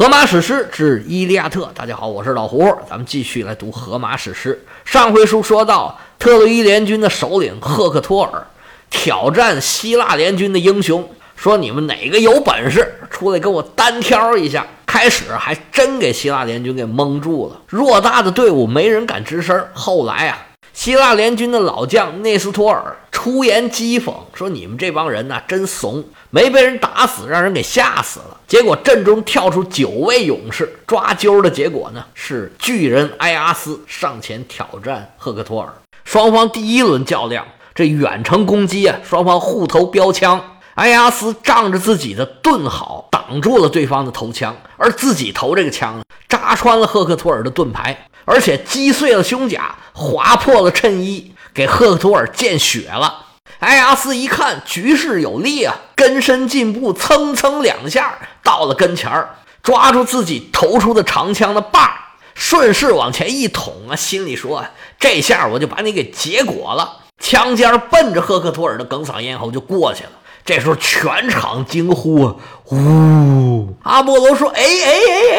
[0.00, 4.58] 荷马史诗之《伊利亚特》，大家好，我是老胡，咱们继续来读荷马史诗。
[4.82, 8.46] 上回书说到，特洛伊联军的首领赫克托尔
[8.88, 19.62] 挑战希腊联军的英雄，说：“你们哪个有本事，出来跟我单挑一下。”开始还真给希腊联军给蒙住了，偌大的队伍没人敢吱声。
[19.74, 20.46] 后来啊。
[20.72, 35.72] 希腊联军的老将内斯托尔出言讥讽说：“你们这帮人呐，真怂，没被人打死，让人给吓死了。”结果阵中跳出九位勇士，抓阄的结果呢是巨人埃阿斯上前挑战赫克托尔。
[36.04, 40.40] 双方第一轮较量，这远程攻击啊，双方互投标枪。
[40.76, 48.06] 埃阿斯仗着自己的盾好，挡住了对方的头枪，而自己投这个枪扎穿了赫克托尔的盾牌。
[48.30, 53.26] 而且击碎了胸甲，划破了衬衣，给赫克托尔见血了。
[53.58, 61.94] 埃阿斯一看局势有利啊，跟身进步，蹭蹭两下到了跟前儿，抓住自己投出的长枪的把儿，
[62.34, 64.64] 顺势往前一捅啊，心里说
[65.00, 70.10] ：“这下我就把你给结果了。”枪尖奔着赫克托尔的哽嗓咽喉就过去了。
[70.42, 72.34] 这时候全场惊呼啊！
[72.70, 73.76] 呜！
[73.82, 75.38] 阿波罗说：“哎哎哎哎！”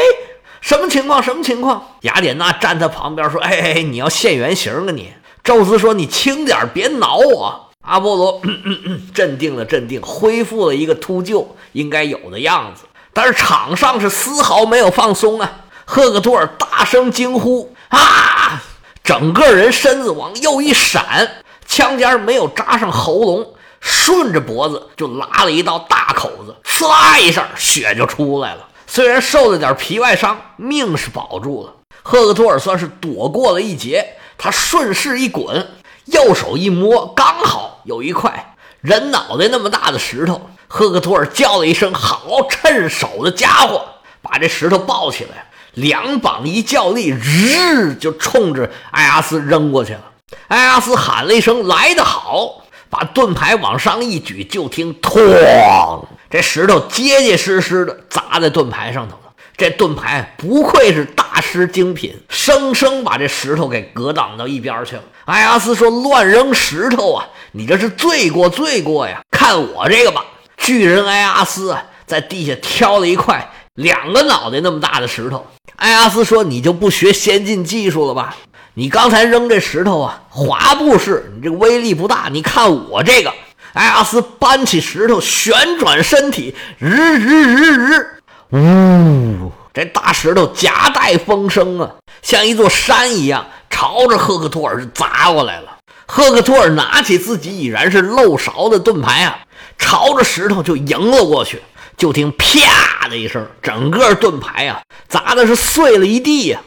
[0.62, 1.22] 什么情况？
[1.22, 1.86] 什么情况？
[2.02, 8.42] 雅典娜站在旁边说：“哎，你要现原形啊你！”宙斯说：“你轻点，别挠我。”阿波罗
[9.14, 12.84] 镇定了，镇定，恢复了一个秃鹫应该有的样子。
[13.12, 15.52] 但是场上是丝毫没有放松啊！
[15.84, 18.62] 赫克托尔大声惊呼：“啊！”
[19.04, 28.68] 整个人身子往右一闪，枪尖没有扎上喉咙，顺着脖子就拉了一道大口子，呲啦一声，血就出来了。
[28.94, 31.76] 虽然受了点皮外伤，命是保住了。
[32.04, 34.18] 赫克托尔算是躲过了一劫。
[34.38, 35.66] 他顺势一滚，
[36.08, 40.42] 右手一摸，刚好有一块人脑袋那么大的石头。
[40.68, 43.82] 赫克托尔叫了一声：“好，趁手的家伙！”
[44.22, 50.02] 把这石头抱起来，两膀一较力，日就冲着埃阿斯扔过去了。
[50.50, 52.61] 埃阿斯喊了一声：“来得好！”
[52.92, 56.06] 把盾牌往上一举，就听“哐”。
[56.30, 59.32] 这石头结结实实的砸在盾牌上头了。
[59.56, 65.04] 这盾牌不愧是大师精品，生生把这石头给格挡到一边去了。
[65.26, 69.22] 埃阿斯说：“乱扔石头啊，你这是罪过罪过呀！
[69.32, 70.26] 看我这个吧！”
[70.58, 75.46] 巨人埃阿斯啊，在地下挑了一块两个脑袋那么大的石头。
[75.78, 78.36] 埃阿斯说：“你就不学先进技术了吧？
[78.74, 82.30] 你刚才扔这石头啊，滑步式，你这个威力不大。
[82.32, 83.34] 你看我这个。”
[83.74, 89.50] 埃阿斯搬起石头，旋转身体，日日日日，呜！
[89.74, 91.90] 这大石头夹带风声啊，
[92.22, 95.78] 像一座山一样，朝着赫克托尔砸过来了。
[96.06, 99.40] 赫克托尔拿起自己已然是漏勺的盾牌啊，
[99.78, 101.62] 朝着石头就迎了过去。
[101.96, 106.60] 就听啪的一声，整个盾牌啊砸的是碎了一地呀，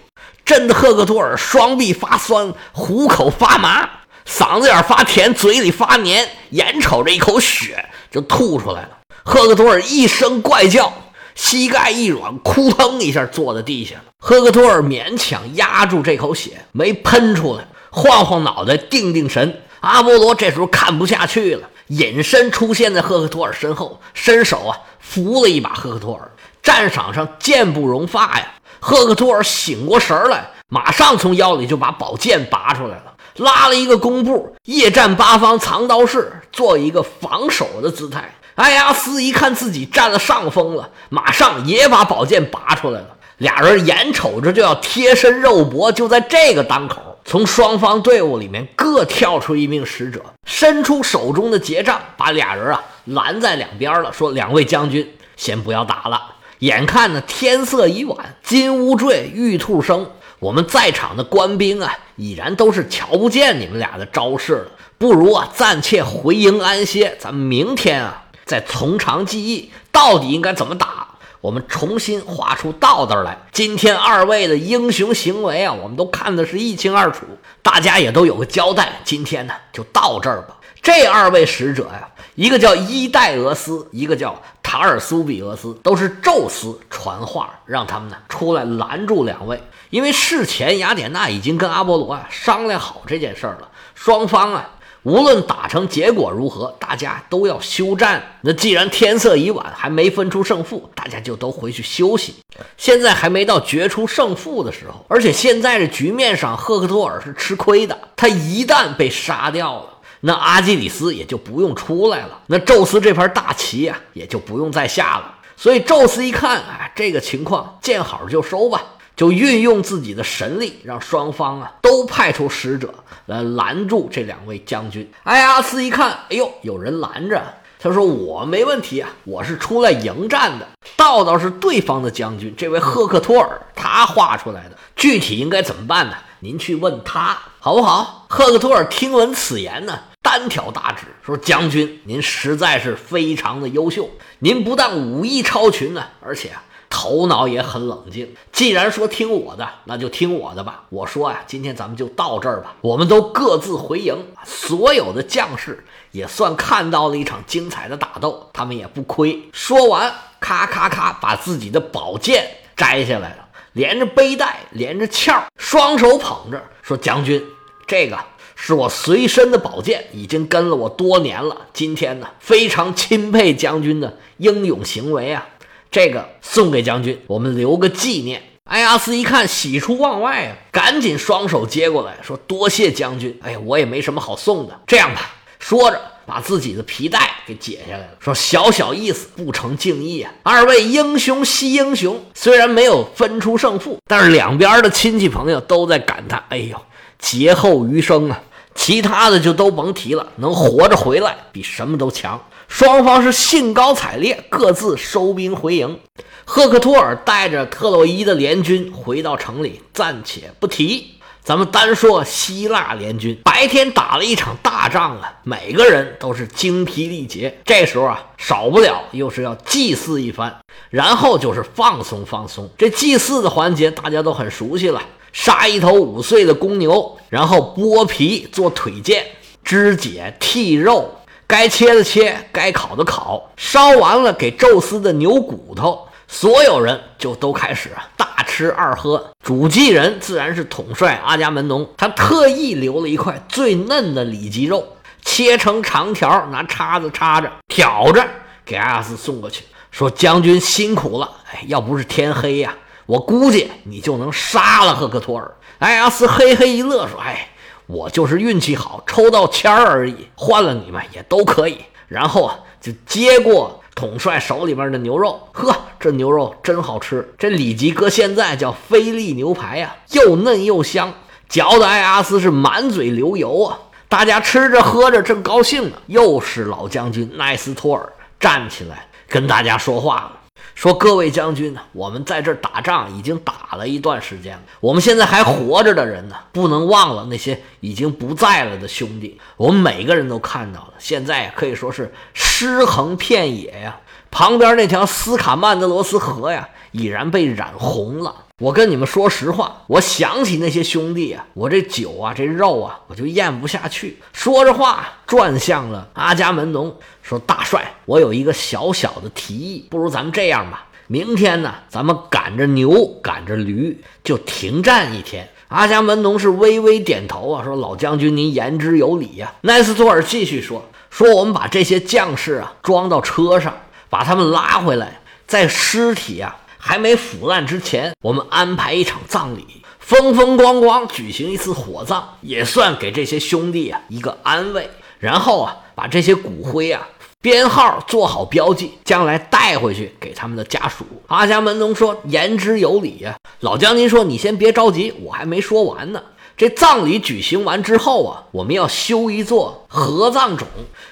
[0.45, 3.89] 震得赫克托尔双臂发酸，虎口发麻。
[4.27, 8.91] 嗓子眼发甜，嘴里发黏，眼瞅着一口血就吐出来了。
[9.23, 10.93] 赫克托尔一声怪叫，
[11.35, 14.05] 膝盖一软，扑腾一下坐在地下了。
[14.19, 19.63] 赫克托尔勉强压住这口血，没喷出来，晃晃脑袋，定定神。
[19.81, 26.31] 阿波罗这时候看不下去了，隐身出现在赫克托尔身后，伸手啊扶了一把赫克托尔。
[26.63, 28.53] 战场上剑不容发呀！
[28.87, 33.15] 赫克托尔醒过神来，马上从腰里就把宝剑拔出来了。
[33.37, 38.35] 拉了一个弓步，夜战八方藏刀式，做一个防守的姿态。
[38.57, 43.07] 埃阿斯一看自己占了上风了，马上也把宝剑拔出来了。
[43.39, 56.34] 俩人眼瞅着就要贴身肉搏，就在这个当口，从双方队伍里面各跳出一名使者，伸出手中的结杖，把俩人啊拦在两边了，说：“两位将军，先不要打了。
[56.65, 60.11] 眼看呢天色已晚，金乌坠，玉兔生。”
[60.41, 64.67] 我们在场的官兵啊，已然都是瞧不见你们俩的招式了。
[64.97, 71.07] 不如啊，暂且回营安歇，咱们明天啊再从长计议，到底应该怎么打？
[71.43, 73.37] 我们重新画出道道来。
[73.53, 77.27] 今天二位的英雄行为啊，我们都看的是一清二楚，
[77.63, 79.01] 大家也都有个交代。
[79.05, 80.57] 今天呢，就到这儿吧。
[80.85, 89.63] 这二位使者呀，一个叫伊代俄斯，一个叫塔尔苏比俄斯，都是宙斯传话让他们呢出来拦住两位。
[89.89, 94.69] 因为事前雅典娜已经跟阿波罗啊商量好这件事儿了，双方啊
[95.05, 98.23] 无论打成结果如何，大家都要休战。
[98.43, 102.35] 那既然天色已晚，还没分出胜负，大家就都回去休息。
[102.77, 107.99] 现在还没到决出胜负的时候，而且现在这局面上，赫克托尔是吃亏的。
[108.17, 109.87] 他一旦被杀掉了，
[110.27, 115.35] 那阿基里斯也就不用出来了，那宙斯这盘大棋呀也就不用再下了。
[115.55, 118.83] 所以宙斯一看，啊，这个情况见好就收吧，
[119.15, 122.95] 就运用自己的神力，让双方啊都派出使者
[123.27, 125.07] 来拦住这两位将军。
[125.25, 127.43] 埃阿斯一看，哎呦，有人拦着，
[127.79, 130.67] 他说：“我没问题啊，我是出来迎战的。
[130.97, 136.15] 道道是对方的将军，这位赫克托尔他画出来的，具体应该怎么办呢？
[136.41, 140.01] 您去问他好不好？”赫克托尔听闻此言呢。
[140.25, 144.09] 单挑大指说：“将军，您实在是非常的优秀。
[144.39, 146.51] 您不但武艺超群呢，而且
[146.89, 148.35] 头脑也很冷静。
[148.51, 150.85] 既然说听我的，那就听我的吧。
[150.89, 152.75] 我说呀，今天咱们就到这儿吧。
[152.81, 154.29] 我们都各自回营。
[154.45, 159.51] 所有的将士也算看到了一场精彩的打斗，他们也不亏。
[159.53, 160.11] 说完，
[160.41, 167.45] 咔咔咔，把自己的宝剑摘下来了，连着背带，连着鞘，双手捧着，说：将军，
[167.87, 168.19] 这个。
[168.67, 171.55] ”是我随身的宝剑，已经跟了我多年了。
[171.75, 175.47] 今天呢，非常钦佩将军的英勇行为啊！
[175.91, 178.43] 这个送给将军，我们留个纪念。
[178.71, 184.81] 埃阿斯一看，喜出望外啊，赶紧双手接过来，说：“多谢将军。”哎呀，我也没什么好送的。
[184.87, 196.81] 这样吧，说着把自己的皮带给解下来了，说：“小小意思，不成敬意啊！”二位英雄惜英雄，虽然没有分出胜负，但是两边的亲戚朋友都在感叹：“哎呦，
[197.19, 198.43] 劫后余生啊！”
[198.75, 202.41] 其他的就都甭提了，能活着回来比什么都强。
[202.69, 206.01] 双方是兴高采烈，各自收兵回营。
[206.45, 211.13] 赫克托尔带着特洛伊的联军回到城里，暂且不提。
[211.43, 217.61] 咱们单说希腊联军，白天打了一场大仗啊，每个人都是精疲力竭。
[217.67, 220.57] 这时候啊，少不了又是要祭祀一番，
[220.89, 222.71] 然后就是放松放松。
[222.79, 225.03] 这祭祀的环节大家都很熟悉了。
[225.35, 229.21] 杀一头五岁的公牛，然后剥皮做腿腱，
[229.65, 231.11] 肢解剔肉，
[231.45, 239.33] 该切的切，该烤的烤，烧完了给宙斯的牛骨头，所有人就都开始啊大吃二喝。
[239.43, 244.87] 主祭人自然是统帅阿伽门农，他特意留了一块最嫩的里脊肉，
[245.25, 248.25] 切成长条，拿叉子插着，挑着
[248.65, 252.73] 给阿拉斯送过去，说：“将军辛苦了，哎，要不是天黑呀。”
[253.07, 255.51] 我估计你就能杀了赫克托尔。
[255.81, 257.49] 埃阿斯嘿嘿一乐，说：“哎，
[257.87, 267.35] 我就是运气好，抽到签儿而已，换了你们也都可以。”然后啊，就接过统帅手里面的牛肉，呵，这牛肉真好吃。
[267.37, 271.13] 这里脊搁现在叫菲力牛排呀，又嫩又香，
[271.49, 273.79] 嚼的埃阿斯是满嘴流油啊。
[274.09, 280.33] 大家吃着喝着正高兴呢，又是老将军奈斯托尔站起来跟大家说话了。
[280.75, 289.41] 说各位将军呢，我们在这儿打仗已经打了一段时间了，我们现在还活着的人呢，不能忘了那些已经不在了的兄弟。
[289.57, 293.97] 我们每个人都看到了，现在可以说是尸横遍野呀。
[294.35, 298.35] 旁边那条斯卡曼德罗斯河呀，已然被染红了。
[298.59, 304.19] 我跟你们说实话，我想起那些兄弟啊，我这酒啊，这肉啊，我就咽不下去。
[304.33, 323.73] 说着话，转向了阿伽门农，说：“大帅，我有一个小小的提议，不如咱们这样吧，明天呢，咱们赶着牛，赶着驴，就停战一天。”阿伽门农是微微点头啊，说：“老将军，您言之有理呀。”奈斯托尔继续说：“说我们把这些将士啊装到车上。”
[324.15, 334.89] 把他们拉回来，在尸体啊还没腐烂之前，我们安排一场葬礼，风风光光举行一次火葬，也算给这些兄弟啊一个安慰。
[335.19, 337.09] 然后啊，把这些骨灰啊
[337.41, 341.05] 编号做好标记，将来带回去给他们的家属。
[341.27, 346.23] 阿伽门农说：“言之有理呀。”老将军说：“你先别着急，我还没说完呢。”
[346.57, 350.67] 这葬礼举行完之后啊，我们要修一座合葬冢，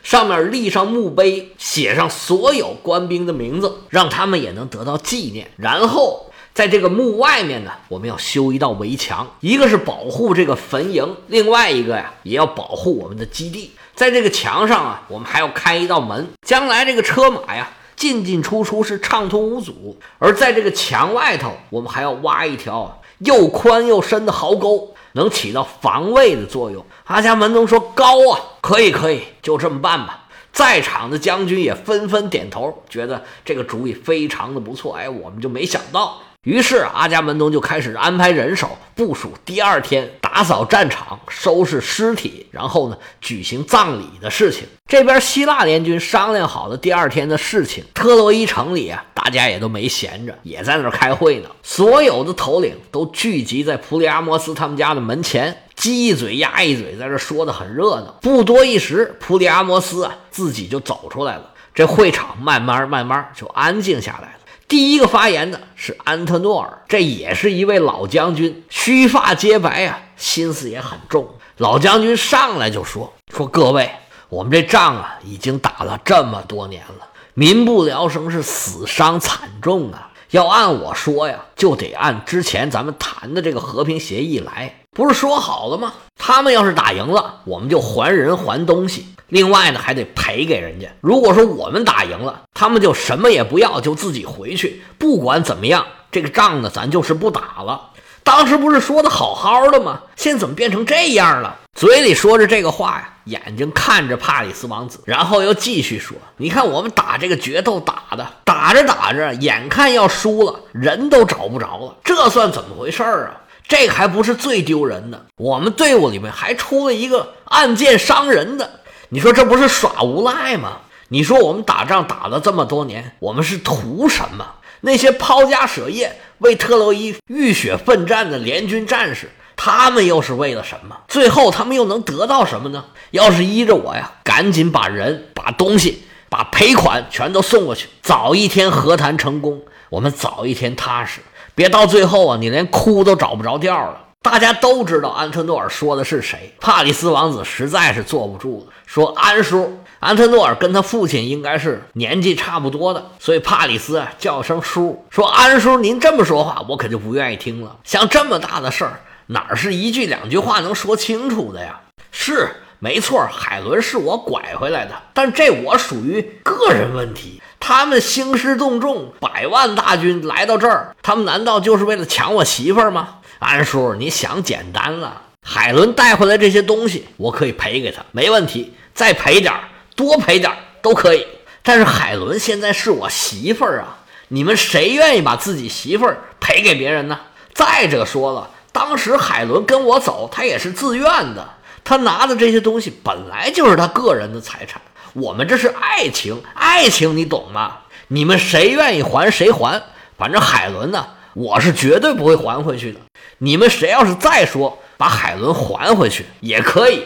[0.04, 5.50] 上面立上墓碑，写上所有官兵的名字，让他们也能得到纪念。
[5.56, 13.72] 然后在这个墓外面呢，我们要修一道围墙，一个是保护这个坟茔，另外一个呀，也要保护我们的基地。
[13.96, 19.96] 在这个墙上啊，我们还要开一道门，将来这个车马呀进进出出是畅通无阻。
[20.20, 24.91] 而在这个墙外头，我们还要挖一条又宽又深的壕沟。
[25.12, 26.84] 能起到防卫的作用。
[27.04, 30.18] 阿伽门农说：“高啊，可以，可以，就这么办吧。”
[30.52, 34.94] 在场的将军也纷纷点头，觉得这个主意非常的不错。
[34.94, 36.20] 哎，我们就没想到。
[36.44, 44.66] 于是阿伽门农就开始安排人手部署，第二天打扫战场、收拾尸体，然后呢举行葬礼的事情。
[44.88, 51.48] 这边希腊联军商量好了第二天的事情，特洛伊城里啊，大家也都没闲着，也在那开会呢。
[51.62, 58.18] 所有的头领都聚集在普里阿摩斯他们家的门前，鸡一嘴鸭一嘴，在这说的很热闹。
[58.20, 61.50] 不多一时，普里阿摩斯啊自己就走出来了。
[61.72, 64.40] 这会场慢慢慢慢就安静下来了。
[64.72, 71.28] 第一个发言的是安特诺尔，这也是一位老将军，须发皆白啊，心思也很重。
[71.58, 73.90] 老将军上来就说：“说各位，
[74.30, 80.10] 我们这仗啊，已经打了这么多年了，民不聊生，是死伤惨重啊。
[80.30, 85.94] 要按我说呀，就得按之前咱们谈的这个和平协议来，不是说好了吗？
[86.18, 90.86] 他们要是打赢了，我们就还人还东西。”另外呢，还得赔给人家。
[91.00, 94.82] 如果说我们打赢了，他们就什么也不要，就自己回去。
[94.98, 97.88] 不管怎么样，这个仗呢，咱就是不打了。
[98.22, 100.02] 当时不是说的好好的吗？
[100.16, 101.56] 现在怎么变成这样了？
[101.74, 113.40] 嘴里说着这个话呀，眼睛看着帕里斯王子，然后又继续说：“你看我们打这个决斗打的，打着打着，眼看要输了，人都找不着了，这算怎么回事儿啊？
[113.68, 120.78] 这还不是最丢人的，我们队伍里面还出了一个暗箭伤人的。”你说这不是耍无赖吗？
[121.08, 124.46] 你说我们打仗打了这么多年，我们是图什么？
[124.80, 130.96] 那些抛家舍业为特洛伊浴血奋战的联军战士，他们又是为了什么？
[131.08, 132.84] 最后他们又能得到什么呢？
[133.10, 141.20] 要是依着我呀，赶紧把人、把东西、把赔款全都送过去，早一天和谈成功，我们早一天踏实。
[141.62, 143.96] 别到最后啊，你连哭都找不着调了。
[144.20, 146.52] 大家都知道安特诺尔说的是谁。
[146.60, 157.76] 帕里斯王子实在是坐不住了，说：“安叔，安特诺尔跟他父亲应该是年纪差不多的，所以帕里斯啊叫声叔，说安叔，您这么说话，我可就不愿意听了。
[157.84, 161.78] 像这么大的事儿，哪是一句两句话能说清楚的呀？
[162.10, 167.40] 是没错，海伦是我拐回来的，但这我属于个人问题。
[167.60, 175.22] 他们兴师动众，百万大军来到这儿，他们难道就是为了抢我媳妇儿吗？”安叔，你想简单了。
[175.46, 178.74] 海伦带回来这些东西，我可以赔给他，没问题。
[178.92, 179.60] 再赔点儿
[179.94, 181.24] 多赔点儿都可以。
[181.62, 187.20] 但是海伦现在是我媳妇儿啊，你们谁愿意把自己媳妇儿赔给别人呢？
[187.54, 191.48] 再者说了，当时海伦跟我走，她也是自愿的。
[191.84, 194.80] 他拿的这些东西本来就是他个人的财产。
[195.14, 197.78] 我们这是爱情，爱情你懂吗？
[198.08, 199.82] 你们谁愿意还谁还。
[200.16, 203.00] 反正海伦呢，我是绝对不会还回去的。
[203.38, 207.04] 你们谁要是再说把海伦还回去，也可以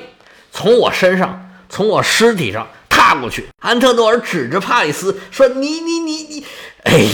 [0.52, 3.49] 从我身上，从我尸体上踏过去。
[3.61, 6.47] 安特诺尔指着帕里斯说：“你你你你，
[6.85, 7.06] 哎，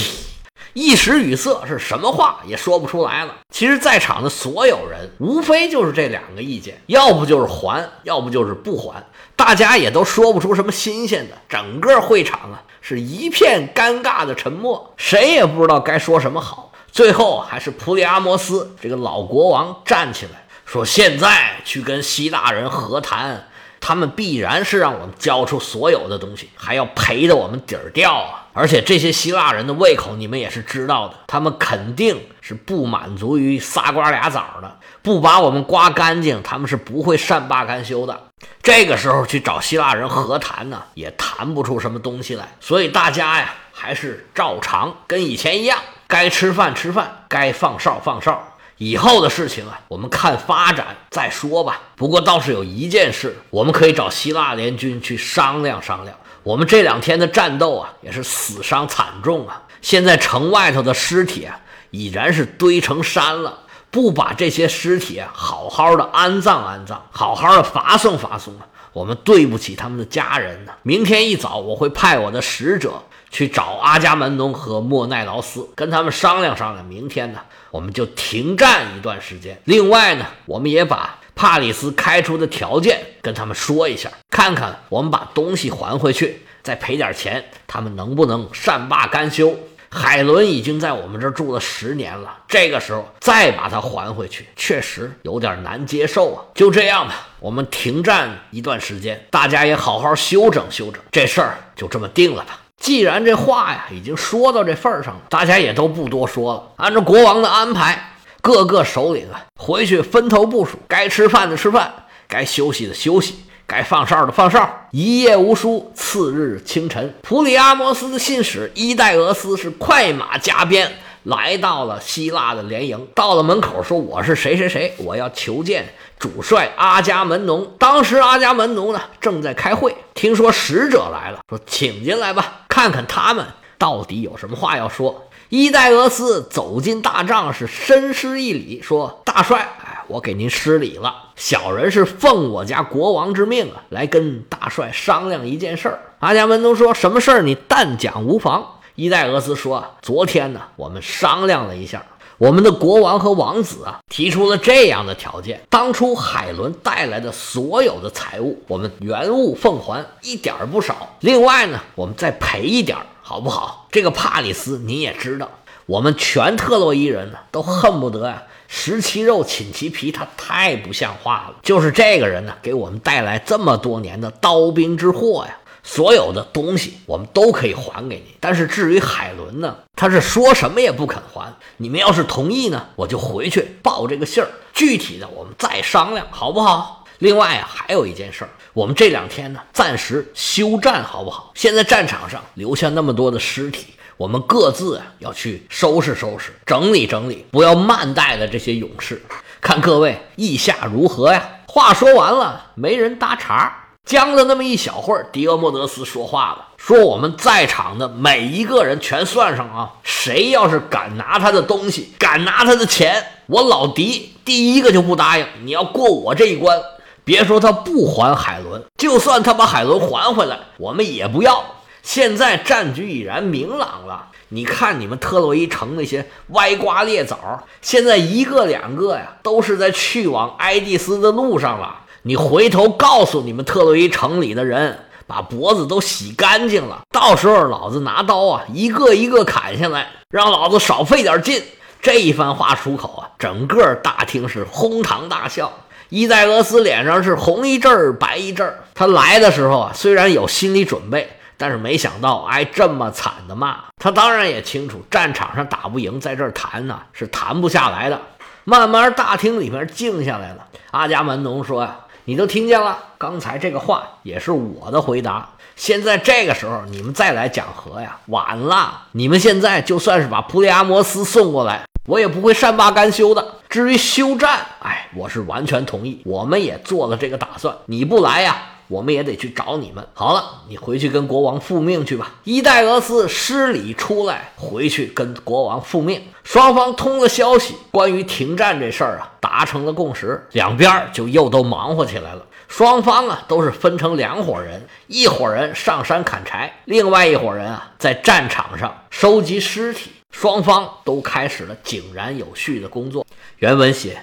[0.72, 9.04] 一时语塞，是什么话也说不出来了。”其实，在场的所有人，无非就是这两个意见：要不就是还，要不就是不还。
[9.36, 11.36] 大家也都说不出什么新鲜的。
[11.48, 16.72] 整个会场啊，是一片尴尬的沉默，谁也不知道该说什么好。
[16.90, 23.48] 最后还是普里阿摩斯这个老国王站起来说：“现在去跟希腊人和谈，
[23.82, 28.46] 他们必然是让我们交出所有的东西，还要赔的我们底儿掉啊！
[28.54, 38.28] 而且这些希腊人的胃口你们也是知道的，他们肯定是不满足于仨瓜俩枣的，不把我们刮干净，他们是不会善罢甘休的。
[38.62, 42.48] 这个时候去找希腊人和谈呢，也谈不出什么东西来。
[42.60, 45.78] 所以大家呀，还是照常跟以前一样。”
[46.12, 48.51] 该吃饭吃饭，该放哨放哨。
[48.84, 51.80] 以后的事情啊，我们看发展再说吧。
[51.94, 56.16] 不过倒是有一件事，我们可以找希腊联军去商量商量。
[56.42, 59.62] 我们这两天的战斗啊，也是死伤惨重啊。
[59.80, 61.60] 现在城外头的尸体啊，
[61.92, 63.60] 已然是堆成山了。
[63.92, 70.72] 不把这些尸体好好的安葬安葬，好好的发送发送啊，我们对不起他们的家人呢。
[70.82, 72.94] 明天一早，我会派我的使者。
[73.30, 76.84] 去找阿伽门农和莫奈劳斯，跟他们商量商量。
[76.84, 79.58] 明天呢，我们就停战一段时间。
[79.64, 89.56] 另外呢，我们也把帕里斯开出的条件跟他们说一下，看看我们把东西还回去，再赔点钱，他们能不能善罢甘休？
[89.94, 96.42] 海伦已经在我们这儿住了十年了，这个时候再把他还回去，确实有点难接受啊。
[96.54, 102.58] 就这样吧，我们停战一段时间，大家也好好休整休整，这事儿就这么定了吧。
[102.78, 106.62] 既然这话呀已经说到这份儿上了，大家也都不多说了。
[106.76, 111.92] 按照国王的安排，各个首领啊回去分头部署，该吃饭的吃饭，
[112.26, 114.68] 该休息的休息，该放哨的放哨。
[114.90, 120.92] 一夜无书，次日清晨，普里阿摩斯的信使伊代俄斯是快马加鞭。
[121.22, 133.46] 来到了希腊的联营，到了门口说：“我是谁谁谁，我要求见主帅阿伽门农。”当时阿伽门农呢正在开会，听说使者来了，说：“请进来吧，看看他们
[133.78, 139.76] 到底有什么话要说。”伊代俄斯走进大帐，是深施一礼，说：“大帅，
[140.12, 141.30] 我给您施礼了。
[141.36, 146.00] 小人是奉我家国王之命啊，来跟大帅商量一件事儿。
[146.18, 147.40] 阿伽门农说：“什么事儿？
[147.40, 148.62] 你但讲无妨。”
[148.94, 152.04] 伊代俄斯说：“昨天呢，我们商量了一下，
[152.36, 161.16] 我们的国王和王子啊，提出了这样的条件：当初海伦带来的所有的财物，我们原物奉还，一点儿不少。
[161.20, 163.88] 另外呢，我们再赔一点儿，好不好？
[163.90, 165.48] 这个帕里斯您也知道，
[165.86, 168.42] 我们全特洛伊人呢，都恨不得呀。”
[168.74, 171.56] 食其肉，寝其皮，他太不像话了。
[171.62, 175.58] 就是这个人呢，给我们带来这么多年的刀兵之祸呀。
[175.84, 181.52] 所有的东西我们都可以还给你，但是至于海伦呢，他是说什么也不肯还。
[181.76, 187.04] 你们要是同意呢，我就回去报这个信儿，具体的我们再商量，好不好？
[187.18, 191.52] 另外啊，还有一件事儿，我们这两天呢，暂时休战，好不好？
[191.54, 193.88] 现在战场上留下那么多的尸体。
[194.22, 199.20] 我们各自啊要去收拾收拾，整理整理，不要慢待了这些勇士。
[199.60, 201.42] 看各位意下如何呀？
[201.66, 203.72] 话说完了，没人搭茬，
[204.04, 215.44] 僵了那么一小会儿，迪俄莫德斯说话了，说我们在场的每一个人全算上啊，谁要是敢拿他的东西，敢拿他的钱，我老迪第一个就不答应。
[215.64, 216.80] 你要过我这一关，
[217.24, 221.64] 别说他不还海伦，就算他把海伦还回来，我们也不要。
[222.02, 232.00] 现在战局已然明朗了，你看你们特洛伊城那些歪瓜裂枣，现在一个两个呀，都是在去往埃蒂斯的路上了。
[232.22, 241.62] 你回头告诉你们特洛伊城里的人，把脖子都洗干净了，到时候老子拿刀啊，一个一个砍下来，让老子少费点劲。
[242.00, 245.72] 这一番话出口啊，整个大厅是哄堂大笑。
[246.08, 251.30] 伊代俄斯脸上是红一阵儿白一阵儿，他来的时候啊，虽然有心理准备。
[251.62, 258.20] 但是没想到挨这么惨的骂，他当然也清楚战场上打不赢，在这儿谈呢是谈不下来的。
[258.64, 260.66] 慢慢大厅里面静下来了。
[260.90, 265.50] 阿伽门农说呀：“你都听见了，刚才这个话也是我的回答。
[265.76, 269.02] 现在这个时候你们再来讲和呀，晚了。
[269.12, 273.46] 你们现在就算是把普利阿摩斯送过来，我也不会善罢甘休的。
[273.68, 277.72] 至于休战，哎，我是完全同意，我们也做了这个打算。
[277.86, 278.56] 你不来呀？”
[278.92, 280.06] 我们也得去找你们。
[280.12, 282.34] 好了，你回去跟国王复命去吧。
[282.44, 286.22] 伊代俄斯施礼出来，回去跟国王复命。
[286.44, 292.44] 双方通了消息，关于停战这事儿啊，达成了共识，两边就又都忙活起来了。
[292.68, 300.10] 双方啊，都是分成两伙人，一伙人上山砍柴，另外一伙人啊，在战场上收集尸体。
[300.30, 303.24] 双方都开始了井然有序的工作。
[303.58, 304.22] 原文写：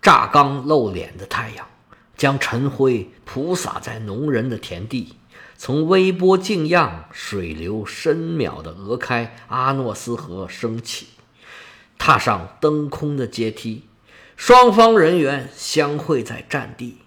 [0.00, 1.66] 炸刚露脸的太阳。
[2.18, 5.14] 将晨辉铺洒在农人的田地，
[5.56, 11.06] 从微波静漾、水流深渺的俄开阿诺斯河升起，
[11.96, 13.84] 踏上登空的阶梯，
[14.36, 16.98] 双方人员相会在战地。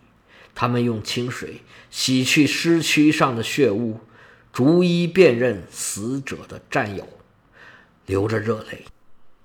[0.56, 4.00] 他们用清水洗去尸躯上的血污，
[4.54, 7.06] 逐一辨认死者的战友，
[8.06, 8.86] 流着热泪，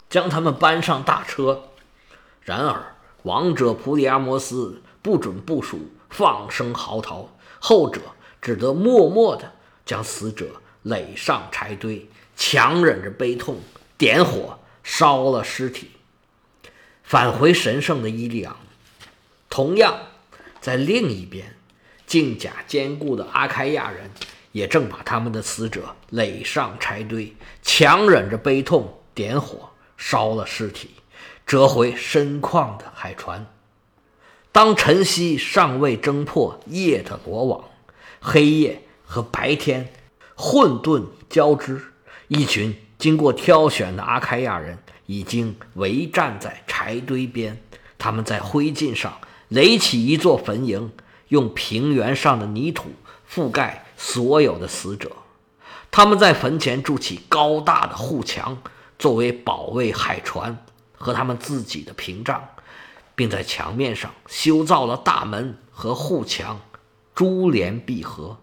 [0.08, 1.70] 将他们搬上大车。
[2.42, 4.82] 然而，王者普里阿摩斯。
[5.06, 5.78] 不准部署
[6.10, 7.28] 放声嚎啕，
[7.60, 8.00] 后者
[8.42, 9.52] 只得默默地
[9.84, 13.60] 将死者垒上柴堆，强忍着悲痛，
[13.96, 15.92] 点火烧了尸体。
[17.04, 18.56] 返回神圣的伊利昂，
[19.48, 19.96] 同样
[20.60, 21.54] 在另一边，
[22.04, 24.10] 镜甲坚固的阿开亚人
[24.50, 30.90] 也正把他们的死者垒上柴堆，强忍着悲痛，点火烧了尸体，
[31.46, 33.46] 折回深旷的海船。
[34.56, 37.64] 当晨曦尚未挣破夜的罗网，
[38.20, 39.92] 黑夜和白天
[40.34, 41.92] 混沌交织，
[42.28, 47.60] 一群经过挑选的阿开亚人已经围站在柴堆边。
[47.98, 50.88] 他们在灰烬上垒起一座坟茔，
[51.28, 52.86] 用平原上的泥土
[53.30, 55.12] 覆盖所有的死者。
[55.90, 58.56] 他们在坟前筑起高大的护墙，
[58.98, 60.64] 作为保卫海船
[60.96, 62.42] 和他们自己的屏障。
[63.16, 66.60] 并在墙面上修造了大门和护墙，
[67.14, 68.36] 珠联璧合，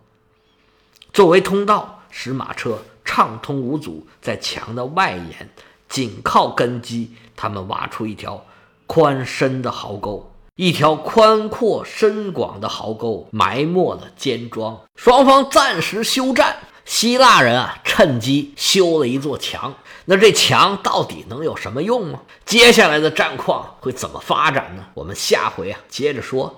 [1.13, 4.05] 作为通道，使马车畅通无阻。
[4.19, 5.49] 在墙的外沿，
[5.87, 8.45] 紧靠根基，他们挖出一条
[8.87, 14.81] 宽深的壕沟，一条宽阔深广的壕沟，埋没了坚庄。
[14.95, 16.57] 双方暂时休战。
[16.85, 19.75] 希腊人啊，趁机修了一座墙。
[20.05, 22.21] 那这墙到底能有什么用吗？
[22.45, 24.83] 接下来的战况会怎么发展呢？
[24.95, 26.51] 我们下回啊接着说。